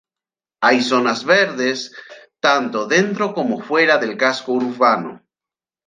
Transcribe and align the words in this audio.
Hay 0.63 0.81
zonas 0.81 1.25
verdes 1.25 1.93
tanto 2.39 2.87
dentro 2.87 3.35
como 3.35 3.59
fuera 3.61 3.99
del 3.99 4.17
casco 4.17 4.53
urbano. 4.53 5.21